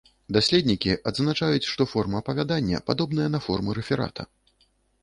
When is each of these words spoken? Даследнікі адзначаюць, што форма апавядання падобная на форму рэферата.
Даследнікі 0.35 0.95
адзначаюць, 1.11 1.69
што 1.73 1.87
форма 1.93 2.17
апавядання 2.25 2.81
падобная 2.89 3.29
на 3.37 3.47
форму 3.51 3.69
рэферата. 3.81 4.31